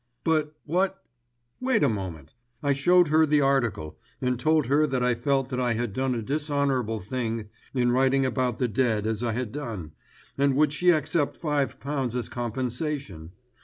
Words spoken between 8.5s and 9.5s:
the dead as I